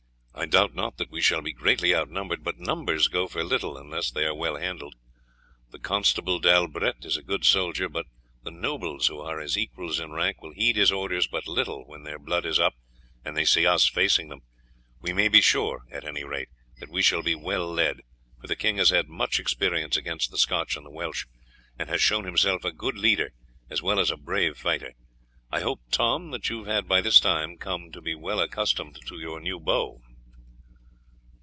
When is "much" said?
19.09-19.39